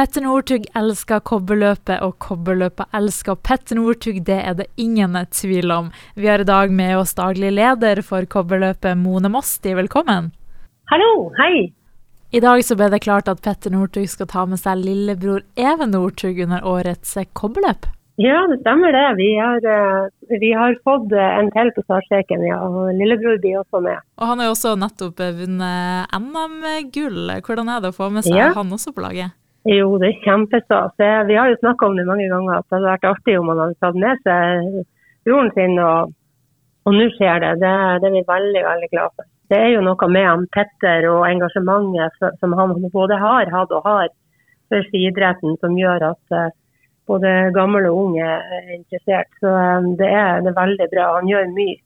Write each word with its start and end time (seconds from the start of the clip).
Petter 0.00 0.22
Northug 0.24 0.62
elsker 0.80 1.18
kobberløpet, 1.28 1.98
og 2.00 2.14
kobberløpet 2.24 2.94
elsker 2.96 3.36
Petter 3.36 3.76
Northug. 3.76 4.22
Det 4.24 4.38
er 4.38 4.54
det 4.56 4.64
ingen 4.80 5.12
tvil 5.28 5.68
om. 5.74 5.90
Vi 6.16 6.30
har 6.30 6.40
i 6.40 6.46
dag 6.48 6.70
med 6.72 6.94
oss 6.96 7.12
daglig 7.18 7.50
leder 7.52 8.00
for 8.06 8.24
kobberløpet, 8.24 8.96
Mone 8.96 9.28
Mosti. 9.28 9.74
Velkommen. 9.76 10.30
Hallo, 10.88 11.10
hei. 11.36 11.66
I 12.32 12.40
dag 12.40 12.64
så 12.64 12.78
ble 12.80 12.88
det 12.94 13.02
klart 13.04 13.28
at 13.28 13.42
Petter 13.44 13.74
Northug 13.74 14.08
skal 14.08 14.30
ta 14.30 14.46
med 14.48 14.62
seg 14.62 14.80
lillebror 14.80 15.42
Even 15.60 15.92
Northug 15.92 16.40
under 16.46 16.64
årets 16.64 17.18
kobberløp. 17.36 17.90
Ja, 18.16 18.38
det 18.48 18.62
stemmer 18.62 18.96
det. 18.96 19.04
Vi 19.20 19.28
har, 19.36 19.60
eh, 19.68 20.38
vi 20.40 20.54
har 20.56 20.78
fått 20.80 21.12
eh, 21.12 21.34
en 21.42 21.52
til 21.52 21.74
på 21.76 21.84
startstreken, 21.84 22.46
ja. 22.48 22.56
Og 22.56 22.88
lillebror 22.96 23.36
blir 23.44 23.60
også 23.60 23.84
med. 23.84 24.00
Og 24.16 24.32
han 24.32 24.40
har 24.40 24.48
jo 24.48 24.56
også 24.56 24.72
nettopp 24.80 25.20
vunnet 25.42 26.16
NM-gull. 26.16 27.36
Hvordan 27.44 27.68
er 27.68 27.84
det 27.84 27.92
å 27.92 27.98
få 28.00 28.08
med 28.08 28.24
seg 28.24 28.40
Ja. 28.40 28.48
han 28.56 28.72
også 28.72 28.96
på 28.96 29.04
laget? 29.04 29.36
Jo, 29.68 29.98
det 30.00 30.08
er 30.08 30.22
kjempestas. 30.24 30.94
Vi 31.28 31.36
har 31.36 31.50
jo 31.50 31.58
snakka 31.60 31.86
om 31.86 31.98
det 31.98 32.06
mange 32.08 32.30
ganger, 32.30 32.58
at 32.58 32.64
det 32.64 32.78
hadde 32.78 32.92
vært 32.94 33.10
artig 33.10 33.34
om 33.36 33.50
han 33.52 33.60
hadde 33.60 33.76
tatt 33.84 33.98
med 34.00 34.22
seg 34.24 34.86
broren 35.28 35.50
sin, 35.56 35.76
og, 35.84 36.14
og 36.88 36.96
nå 36.96 37.10
skjer 37.16 37.42
det. 37.44 37.50
det. 37.60 37.74
Det 38.00 38.08
er 38.08 38.14
vi 38.16 38.24
veldig, 38.30 38.62
veldig 38.70 38.88
glad 38.94 39.12
for. 39.16 39.28
Det 39.50 39.58
er 39.58 39.72
jo 39.74 39.82
noe 39.82 40.08
med 40.08 40.26
han 40.28 40.46
Petter 40.54 41.08
og 41.10 41.26
engasjementet 41.26 42.24
som 42.40 42.56
han 42.56 42.74
både 42.94 43.18
har 43.18 43.50
hatt 43.52 43.72
og 43.74 43.84
har 43.84 44.08
for 44.70 44.86
skiidretten, 44.88 45.56
som 45.60 45.76
gjør 45.78 46.04
at 46.12 46.36
eh, 46.38 46.52
både 47.10 47.32
gamle 47.56 47.90
og 47.90 48.04
unge 48.04 48.26
er 48.26 48.74
interessert. 48.76 49.30
Så 49.42 49.50
eh, 49.50 49.88
det 49.98 50.10
er, 50.10 50.44
det 50.46 50.52
er 50.52 50.60
veldig 50.60 50.88
bra. 50.94 51.08
Han 51.18 51.30
gjør 51.30 51.50
mye 51.56 51.80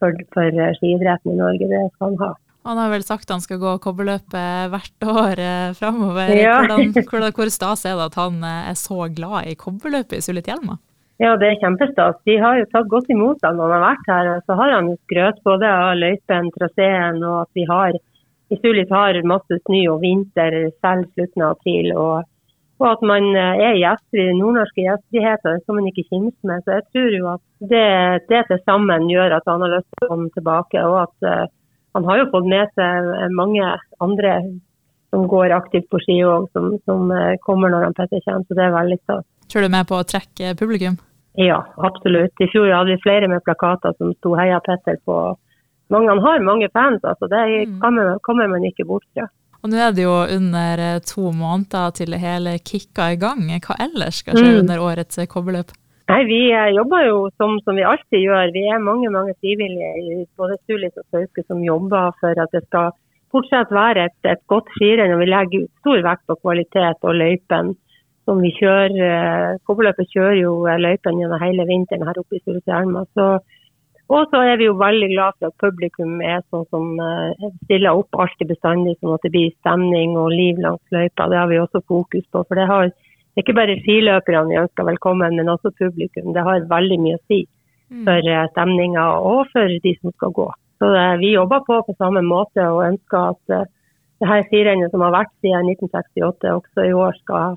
for, 0.00 0.16
for 0.32 0.48
eh, 0.64 0.72
skiidretten 0.78 1.34
i 1.34 1.40
Norge, 1.42 1.68
det 1.68 1.82
skal 1.92 2.14
han 2.14 2.22
ha. 2.24 2.30
Han 2.68 2.76
har 2.76 2.90
vel 2.92 3.04
sagt 3.06 3.30
han 3.32 3.40
skal 3.40 3.60
gå 3.62 3.72
kobberløpet 3.80 4.68
hvert 4.72 5.06
år 5.08 5.40
eh, 5.40 5.72
framover. 5.78 6.34
Ja. 6.36 6.60
Hvor 6.68 7.52
stas 7.52 7.86
er 7.88 7.96
det 7.96 8.10
at 8.10 8.18
han 8.20 8.42
eh, 8.44 8.70
er 8.72 8.76
så 8.76 9.08
glad 9.08 9.48
i 9.48 9.56
kobberløpet 9.56 10.18
i 10.18 10.24
Sulitjelma? 10.24 10.76
Ja, 11.20 11.34
det 11.36 11.50
er 11.50 11.58
kjempestas. 11.60 12.20
De 12.24 12.36
har 12.40 12.56
jo 12.56 12.68
tatt 12.72 12.88
godt 12.88 13.10
imot 13.12 13.42
ham 13.44 13.58
når 13.58 13.66
han 13.68 13.74
har 13.76 13.86
vært 13.86 14.06
her. 14.08 14.28
Så 14.48 14.56
har 14.56 14.74
han 14.76 14.88
jo 14.88 14.96
skrøt 15.04 15.40
både 15.44 15.68
av 15.68 15.98
løypen, 16.00 16.48
traseen 16.54 17.20
og 17.20 17.42
at 17.42 17.50
vi 17.56 17.66
har 17.68 17.96
i 18.50 18.56
Sulit 18.58 18.90
har 18.90 19.18
masse 19.28 19.60
snø 19.62 19.82
og 19.92 20.00
vinter 20.02 20.56
selv 20.82 21.06
slutten 21.14 21.44
av 21.44 21.54
april. 21.58 21.92
Og, 21.94 22.24
og 22.80 22.86
at 22.88 23.04
man 23.06 23.28
eh, 23.36 23.62
er 23.68 23.78
gjestfri. 23.78 24.26
Nordnorske 24.38 24.86
gjestfriheter 24.86 25.60
skal 25.62 25.78
man 25.78 25.90
ikke 25.90 26.06
kimse 26.08 26.50
med. 26.50 26.64
Så 26.64 26.78
jeg 26.78 26.86
tror 26.88 27.16
jo 27.18 27.30
at 27.36 27.44
det, 27.72 27.86
det 28.32 28.42
til 28.48 28.62
sammen 28.64 29.08
gjør 29.12 29.36
at 29.38 29.48
han 29.52 29.64
har 29.64 29.76
lyst 29.76 29.88
til 29.92 30.08
å 30.08 30.12
komme 30.14 30.32
tilbake. 30.34 30.86
Og 30.88 30.98
at 31.04 31.28
eh, 31.30 31.46
han 31.94 32.04
har 32.04 32.18
jo 32.22 32.30
fått 32.32 32.46
med 32.48 32.68
seg 32.78 33.10
eh, 33.18 33.28
mange 33.34 33.66
andre 34.00 34.34
som 35.10 35.24
går 35.26 35.50
aktivt 35.56 35.88
på 35.90 35.98
ski 36.04 36.20
òg, 36.22 36.48
som, 36.54 36.76
som 36.86 37.10
eh, 37.10 37.34
kommer 37.42 37.68
når 37.72 37.88
han 37.88 37.94
Petter 37.98 38.20
kommer. 38.24 38.44
Så 38.46 38.54
det 38.54 38.64
er 38.66 38.74
veldig 38.76 38.98
stas. 39.02 39.24
Tror 39.50 39.62
du 39.66 39.68
med 39.72 39.88
på 39.88 39.98
å 39.98 40.06
trekke 40.06 40.52
publikum? 40.60 40.98
Ja, 41.38 41.60
absolutt. 41.78 42.34
I 42.42 42.46
fjor 42.52 42.70
hadde 42.74 42.94
vi 42.94 43.02
flere 43.02 43.28
med 43.30 43.42
plakater 43.46 43.94
som 43.98 44.12
sto 44.18 44.36
'Heia 44.36 44.60
Petter' 44.66 45.00
på. 45.06 45.36
Mange, 45.90 46.08
han 46.08 46.22
har 46.22 46.38
mange 46.46 46.68
fans, 46.72 47.02
altså. 47.02 47.26
Det 47.28 47.66
Mm. 47.66 47.80
kommer, 47.80 48.18
kommer 48.22 48.46
man 48.48 48.62
ikke 48.62 48.86
bort 48.86 49.02
fra. 49.14 49.26
Og 49.62 49.70
nå 49.70 49.76
er 49.76 49.92
det 49.92 50.04
jo 50.04 50.14
under 50.36 50.78
eh, 50.78 50.98
to 51.00 51.32
måneder 51.32 51.90
til 51.92 52.06
det 52.14 52.20
hele 52.20 52.58
kicker 52.58 53.12
i 53.12 53.16
gang. 53.16 53.42
Hva 53.60 53.76
ellers 53.78 54.22
skal 54.22 54.34
skje 54.34 54.52
Mm. 54.54 54.60
under 54.60 54.78
årets 54.78 55.18
kobberløp? 55.28 55.70
Nei, 56.10 56.24
Vi 56.26 56.38
eh, 56.50 56.72
jobber 56.74 57.04
jo 57.06 57.18
som, 57.38 57.52
som 57.62 57.76
vi 57.78 57.84
alltid 57.86 58.24
gjør. 58.24 58.50
Vi 58.54 58.64
er 58.66 58.82
mange 58.82 59.10
mange 59.14 59.36
frivillige 59.38 59.90
i 60.02 60.24
både 60.40 60.56
Sulis 60.66 60.96
og 60.98 61.04
Sauke 61.06 61.44
som 61.46 61.60
jobber 61.62 62.16
for 62.18 62.40
at 62.44 62.50
det 62.56 62.64
skal 62.64 62.90
fortsatt 63.30 63.70
være 63.70 64.08
et, 64.08 64.16
et 64.26 64.42
godt 64.50 64.72
skirenn. 64.74 65.14
Vi 65.20 65.28
legger 65.28 65.68
stor 65.84 66.02
vekt 66.08 66.24
på 66.26 66.34
kvalitet 66.40 67.06
og 67.06 67.14
løypen 67.14 67.76
som 68.26 68.42
vi 68.42 68.50
kjører. 68.56 68.96
eh, 69.06 69.60
Kobberløpet 69.68 70.10
kjører 70.10 70.40
jo 70.40 70.54
eh, 70.66 70.80
løypen 70.82 71.20
gjennom 71.22 71.44
hele 71.44 71.66
vinteren 71.68 72.08
her 72.08 72.18
oppe 72.24 72.40
i 72.40 72.42
Sulitjelma. 72.42 73.04
Og 74.10 74.32
så 74.32 74.40
er 74.42 74.58
vi 74.58 74.66
jo 74.66 74.74
veldig 74.80 75.12
glad 75.12 75.38
for 75.38 75.52
at 75.52 75.62
publikum 75.62 76.16
er 76.26 76.42
sånn 76.50 76.66
som 76.74 76.88
stiller 77.68 77.94
opp 77.94 78.18
alltid 78.18 78.50
bestandig, 78.50 78.96
sånn 78.98 79.14
at 79.14 79.22
det 79.22 79.30
blir 79.36 79.54
stemning 79.60 80.18
og 80.18 80.34
liv 80.34 80.58
langs 80.58 80.82
løypa. 80.90 81.28
Det 81.30 81.38
har 81.38 81.46
vi 81.52 81.60
også 81.62 81.84
fokus 81.86 82.26
på. 82.34 82.42
For 82.42 82.58
det, 82.58 82.66
har, 82.66 82.90
ikke 83.42 83.56
bare 83.56 83.78
skiløperne 83.82 84.50
vi 84.50 84.60
ønsker 84.60 84.86
velkommen, 84.86 85.36
men 85.36 85.50
også 85.52 85.72
publikum. 85.78 86.34
Det 86.36 86.44
har 86.46 86.68
veldig 86.70 87.00
mye 87.02 87.18
å 87.18 87.24
si 87.30 87.44
for 87.90 88.30
eh, 88.32 88.46
stemninga 88.54 89.04
og 89.18 89.50
for 89.52 89.76
de 89.84 89.94
som 89.98 90.14
skal 90.14 90.34
gå. 90.36 90.46
Så 90.80 90.90
eh, 90.96 91.18
vi 91.22 91.34
jobber 91.34 91.64
på 91.66 91.80
på 91.86 91.96
samme 91.98 92.22
måte 92.24 92.64
og 92.70 92.84
ønsker 92.86 93.34
at 93.34 93.54
eh, 93.56 93.68
det 94.20 94.28
her 94.28 94.46
skirennet 94.48 94.92
som 94.92 95.04
har 95.04 95.14
vært 95.16 95.32
siden 95.40 95.70
1968, 95.74 96.54
også 96.54 96.86
i 96.86 96.96
år 96.96 97.16
skal 97.22 97.56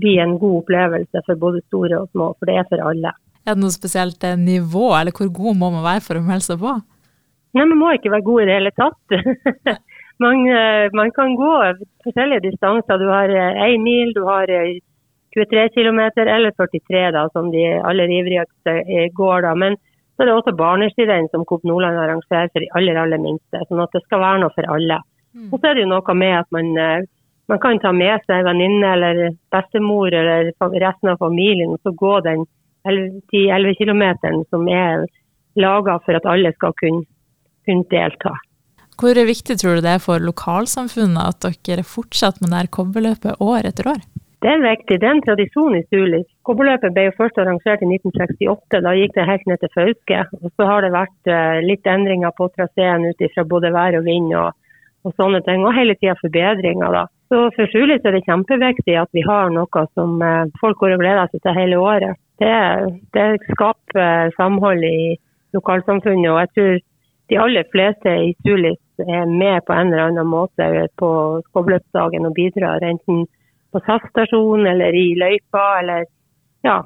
bli 0.00 0.16
en 0.22 0.38
god 0.40 0.62
opplevelse 0.62 1.22
for 1.26 1.40
både 1.40 1.60
store 1.66 1.98
og 2.00 2.08
små, 2.14 2.30
for 2.38 2.48
det 2.48 2.56
er 2.56 2.68
for 2.70 2.82
alle. 2.90 3.12
Er 3.44 3.56
det 3.56 3.62
noe 3.62 3.74
spesielt 3.74 4.24
nivå, 4.40 4.90
eller 4.96 5.12
hvor 5.16 5.28
god 5.34 5.58
må 5.60 5.70
man 5.74 5.84
være 5.84 6.04
for 6.06 6.16
å 6.16 6.24
melde 6.24 6.46
seg 6.46 6.60
på? 6.62 6.76
Nei, 7.56 7.66
Man 7.66 7.80
må 7.80 7.90
ikke 7.92 8.12
være 8.14 8.24
god 8.24 8.42
i 8.42 8.46
det 8.48 8.56
hele 8.56 8.72
tatt. 8.78 9.76
man, 10.24 10.44
man 10.96 11.12
kan 11.12 11.34
gå 11.36 11.52
forskjellige 12.06 12.46
distanser. 12.46 13.00
Du 13.02 13.10
har 13.10 13.32
én 13.66 13.84
mil, 13.84 14.14
du 14.16 14.22
har 14.28 14.48
23 15.34 15.68
km 15.76 16.00
eller 16.26 16.50
43, 16.56 17.04
da, 17.14 17.28
som 17.32 17.50
de 17.52 17.62
aller 17.86 18.10
ivrigste 18.18 18.74
eh, 18.82 19.06
går. 19.14 19.46
da. 19.46 19.54
Men 19.54 19.76
så 20.16 20.24
er 20.24 20.30
det 20.30 20.36
også 20.36 20.56
barneskirenn 20.58 21.30
som 21.30 21.46
Coop 21.48 21.62
Nordland 21.64 21.98
arrangerer 21.98 22.50
for 22.52 22.60
de 22.60 22.68
aller 22.76 22.98
aller 22.98 23.22
minste. 23.22 23.62
sånn 23.68 23.82
at 23.84 23.94
det 23.94 24.02
skal 24.04 24.20
være 24.20 24.42
noe 24.42 24.54
for 24.56 24.68
alle. 24.74 25.00
Og 25.52 25.56
så 25.58 25.70
er 25.70 25.78
det 25.78 25.84
jo 25.84 25.92
noe 25.92 26.14
med 26.18 26.34
at 26.40 26.48
man, 26.50 26.72
eh, 26.76 27.06
man 27.48 27.60
kan 27.62 27.78
ta 27.78 27.92
med 27.92 28.20
seg 28.26 28.44
venninne 28.44 28.92
eller 28.96 29.22
bestemor 29.54 30.12
eller 30.12 30.50
resten 30.82 31.12
av 31.12 31.22
familien 31.22 31.76
og 31.76 31.80
så 31.82 31.94
gå 31.94 32.18
den 32.26 32.44
10-11 32.84 33.74
km 33.78 34.04
som 34.50 34.68
er 34.68 35.06
laga 35.60 35.98
for 36.04 36.16
at 36.16 36.26
alle 36.26 36.52
skal 36.56 36.72
kunne, 36.80 37.04
kunne 37.66 37.86
delta. 37.90 38.34
Hvor 39.00 39.16
viktig 39.16 39.56
tror 39.56 39.78
du 39.78 39.84
det 39.84 39.94
er 39.96 40.02
for 40.02 40.20
lokalsamfunnet 40.20 41.44
at 41.46 41.64
dere 41.64 41.84
fortsetter 41.86 42.42
med 42.42 42.52
det 42.52 42.58
her 42.58 42.74
kobberløpet 42.76 43.40
år 43.40 43.68
etter 43.70 43.88
år? 43.94 44.02
Det 44.40 44.48
er 44.48 44.62
viktig. 44.62 44.96
Det 45.00 45.04
er 45.04 45.14
en 45.18 45.24
tradisjon 45.24 45.74
i 45.76 45.82
Sulis. 45.92 46.24
Kobberløpet 46.48 46.94
ble 46.96 47.02
jo 47.10 47.16
først 47.18 47.38
arrangert 47.42 47.82
i 47.84 47.88
1968. 47.90 48.80
Da 48.86 48.94
gikk 48.96 49.12
det 49.16 49.26
helt 49.28 49.48
ned 49.50 49.60
til 49.60 49.72
Fauske. 49.74 50.20
Og 50.40 50.52
så 50.56 50.68
har 50.70 50.84
det 50.84 50.94
vært 50.94 51.28
eh, 51.28 51.60
litt 51.60 51.88
endringer 51.94 52.32
på 52.38 52.48
traseen 52.54 53.04
ut 53.04 53.24
ifra 53.26 53.44
både 53.44 53.72
vær 53.74 53.98
og 53.98 54.06
vind 54.06 54.32
og, 54.40 54.54
og 55.04 55.12
sånne 55.20 55.42
ting. 55.44 55.66
Og 55.66 55.76
hele 55.76 55.96
tida 55.98 56.14
forbedringer, 56.22 56.96
da. 56.96 57.02
Så 57.30 57.40
for 57.54 57.68
Sulis 57.70 58.06
er 58.08 58.16
det 58.16 58.24
kjempeviktig 58.24 58.96
at 58.98 59.12
vi 59.14 59.22
har 59.26 59.52
noe 59.52 59.82
som 59.92 60.22
eh, 60.24 60.46
folk 60.62 60.80
går 60.80 60.96
og 60.96 61.02
gleder 61.02 61.28
seg 61.28 61.42
til 61.44 61.58
hele 61.58 61.80
året. 61.84 62.16
Det, 62.40 62.54
det 63.12 63.26
skaper 63.50 64.00
eh, 64.06 64.30
samhold 64.38 64.86
i 64.88 65.18
lokalsamfunnet. 65.52 66.30
Og 66.32 66.40
jeg 66.40 66.52
tror 66.54 66.80
de 67.30 67.38
aller 67.44 67.68
fleste 67.74 68.16
i 68.24 68.32
Sulis 68.40 69.04
er 69.04 69.28
med 69.28 69.60
på 69.68 69.76
en 69.76 69.92
eller 69.92 70.06
annen 70.08 70.32
måte 70.32 70.64
på 70.96 71.10
skobbløpsdagen 71.50 72.24
og 72.24 72.34
bidrar. 72.40 72.80
enten 72.88 73.26
på 73.72 73.82
SAS-stasjon 73.86 74.66
eller 74.66 74.96
i 74.96 75.12
løypa, 75.18 75.66
eller 75.82 76.08
ja. 76.66 76.80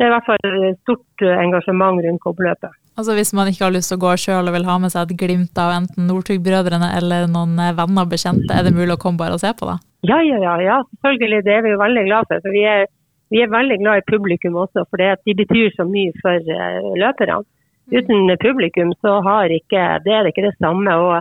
Det 0.00 0.06
er 0.06 0.08
i 0.08 0.14
hvert 0.14 0.28
fall 0.30 0.76
stort 0.80 1.24
eh, 1.26 1.40
engasjement 1.42 2.00
rundt 2.00 2.22
kobberløpet. 2.24 2.72
Altså 2.96 3.14
Hvis 3.16 3.34
man 3.36 3.50
ikke 3.50 3.66
har 3.66 3.74
lyst 3.74 3.92
til 3.92 3.98
å 3.98 4.02
gå 4.06 4.14
sjøl 4.20 4.48
og 4.48 4.54
vil 4.56 4.64
ha 4.68 4.76
med 4.80 4.92
seg 4.92 5.10
et 5.10 5.20
glimt 5.20 5.60
av 5.60 5.74
enten 5.74 6.08
Northug-brødrene 6.08 6.88
eller 6.96 7.28
noen 7.28 7.52
eh, 7.60 7.74
venner 7.76 8.08
og 8.08 8.14
bekjente, 8.14 8.48
er 8.54 8.64
det 8.64 8.72
mulig 8.76 8.96
å 8.96 9.00
komme 9.02 9.20
bare 9.20 9.36
og 9.36 9.42
se 9.44 9.52
på, 9.56 9.68
da? 9.68 9.76
Ja, 10.08 10.22
ja, 10.24 10.40
ja, 10.40 10.54
ja, 10.64 10.78
selvfølgelig. 10.96 11.44
Det 11.44 11.54
er 11.54 11.64
vi 11.66 11.74
jo 11.74 11.82
veldig 11.82 12.04
glad 12.08 12.30
for. 12.30 12.40
for 12.44 12.56
vi 12.56 12.64
er, 12.64 12.86
vi 13.28 13.42
er 13.44 13.52
veldig 13.52 13.78
glad 13.82 14.00
i 14.00 14.06
publikum 14.08 14.56
også, 14.64 14.86
for 14.88 15.04
de 15.04 15.34
betyr 15.42 15.74
så 15.76 15.84
mye 15.84 16.14
for 16.24 16.48
uh, 16.48 16.94
løperne. 17.02 17.42
Uten 17.90 18.32
publikum 18.40 18.94
så 19.02 19.18
har 19.26 19.52
ikke, 19.52 19.82
det 20.06 20.14
er 20.14 20.24
det 20.24 20.32
ikke 20.32 20.46
det 20.46 20.56
samme. 20.56 20.94
og 20.96 21.20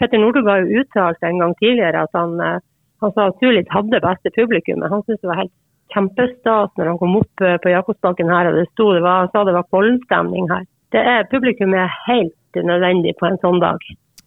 Petter 0.00 0.20
Northug 0.20 0.48
har 0.48 0.64
jo 0.64 0.82
uttalt 0.82 1.22
en 1.24 1.40
gang 1.42 1.54
tidligere 1.60 2.04
at 2.06 2.16
han, 2.16 2.34
eh, 2.40 2.62
han 3.04 3.12
sa 3.12 3.28
at 3.30 3.38
Tulit 3.42 3.68
hadde 3.72 4.00
beste 4.04 4.32
publikummet. 4.36 4.90
Han 4.92 5.04
syntes 5.04 5.22
det 5.22 5.30
var 5.30 5.42
helt 5.42 5.54
kjempestas 5.94 6.72
når 6.78 6.90
han 6.90 6.98
kom 7.02 7.18
opp 7.20 7.44
eh, 7.44 7.58
på 7.62 7.72
Jakobsbakken 7.72 8.32
her 8.32 8.50
og 8.50 8.58
det 8.58 8.66
sto, 8.72 8.88
det 8.96 9.04
var, 9.04 9.26
han 9.26 9.32
sa 9.34 9.44
det 9.46 9.54
var 9.56 9.68
pollenstemning 9.74 10.48
her. 10.52 10.64
Det 10.94 11.02
er, 11.02 11.28
publikum 11.30 11.74
er 11.76 11.92
helt 12.06 12.60
nødvendig 12.66 13.14
på 13.20 13.28
en 13.28 13.38
sånn 13.42 13.60
dag. 13.62 13.82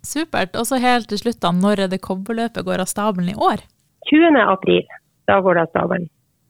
Supert. 0.06 0.56
Og 0.60 0.68
så 0.70 0.80
helt 0.80 1.10
til 1.12 1.20
slutt, 1.20 1.42
da, 1.44 1.52
når 1.56 1.86
er 1.86 1.92
det 1.92 2.02
kobberløpet 2.06 2.66
går 2.68 2.84
av 2.84 2.90
stabelen 2.92 3.34
i 3.34 3.38
år? 3.50 3.66
20. 4.10 4.40
april, 4.46 4.86
da 5.28 5.40
går 5.44 5.58
det 5.58 5.66
av 5.66 5.72
stabelen. 5.74 6.10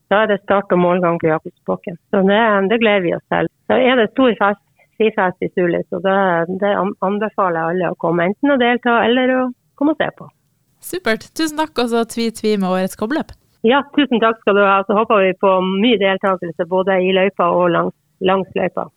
Da 0.09 0.23
er 0.23 0.31
det 0.31 0.39
start 0.41 0.73
og 0.73 0.81
målgang 0.81 1.19
på 1.21 1.29
Jakobsbakken. 1.29 1.99
Så 2.09 2.23
det, 2.25 2.41
det 2.71 2.81
gleder 2.81 3.05
vi 3.05 3.13
oss 3.17 3.25
til. 3.33 3.49
Da 3.69 3.77
er 3.77 3.99
det 3.99 4.09
stor 4.11 4.33
fest, 4.41 4.63
skifest 4.97 5.45
i 5.45 5.51
Sulis, 5.53 5.85
og 5.95 6.03
det, 6.05 6.17
det 6.61 6.73
anbefaler 7.05 7.59
jeg 7.59 7.75
alle 7.75 7.93
å 7.93 7.99
komme. 8.01 8.25
Enten 8.29 8.55
å 8.55 8.59
delta 8.61 8.99
eller 9.05 9.35
å 9.37 9.41
komme 9.79 9.95
og 9.95 10.01
se 10.01 10.09
på. 10.17 10.27
Supert. 10.89 11.27
Tusen 11.37 11.59
takk, 11.59 11.75
og 11.77 11.91
så 11.91 12.03
tvi-tvi 12.09 12.55
med 12.57 12.71
årets 12.71 12.97
kobbeløp. 12.99 13.35
Ja, 13.67 13.83
tusen 13.95 14.21
takk 14.23 14.39
skal 14.41 14.57
du 14.57 14.63
ha. 14.63 14.79
Så 14.87 14.95
håper 14.97 15.21
vi 15.25 15.33
på 15.43 15.51
mye 15.67 15.99
deltakelse 16.01 16.65
både 16.69 16.97
i 17.03 17.11
løypa 17.15 17.49
og 17.53 17.69
langs, 17.75 17.95
langs 18.25 18.49
løypa. 18.57 18.87